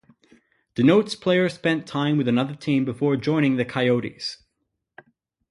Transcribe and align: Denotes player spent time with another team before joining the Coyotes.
Denotes 0.73 1.13
player 1.13 1.47
spent 1.47 1.85
time 1.85 2.17
with 2.17 2.27
another 2.27 2.55
team 2.55 2.85
before 2.85 3.15
joining 3.17 3.57
the 3.57 3.65
Coyotes. 3.65 4.43